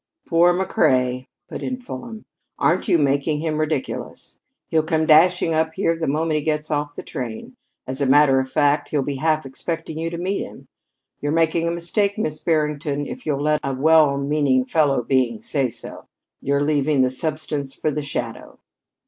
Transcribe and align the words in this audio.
"Poor 0.27 0.51
McCrea," 0.51 1.27
put 1.47 1.61
in 1.61 1.79
Fulham. 1.79 2.25
"Aren't 2.57 2.87
you 2.87 2.97
making 2.97 3.41
him 3.41 3.59
ridiculous? 3.59 4.39
He'll 4.69 4.81
come 4.81 5.05
dashing 5.05 5.53
up 5.53 5.73
here 5.75 5.95
the 5.95 6.07
moment 6.07 6.39
he 6.39 6.41
gets 6.41 6.71
off 6.71 6.95
the 6.95 7.03
train. 7.03 7.55
As 7.85 8.01
a 8.01 8.07
matter 8.07 8.39
of 8.39 8.49
fact, 8.51 8.89
he'll 8.89 9.03
be 9.03 9.17
half 9.17 9.45
expecting 9.45 9.99
you 9.99 10.09
to 10.09 10.17
meet 10.17 10.43
him. 10.43 10.67
You're 11.19 11.31
making 11.31 11.67
a 11.67 11.71
mistake, 11.71 12.17
Miss 12.17 12.39
Barrington, 12.39 13.05
if 13.05 13.27
you'll 13.27 13.43
let 13.43 13.59
a 13.63 13.75
well 13.75 14.17
meaning 14.17 14.65
fellow 14.65 15.03
being 15.03 15.39
say 15.39 15.69
so. 15.69 16.07
You're 16.41 16.63
leaving 16.63 17.03
the 17.03 17.11
substance 17.11 17.75
for 17.75 17.91
the 17.91 18.01
shadow." 18.01 18.57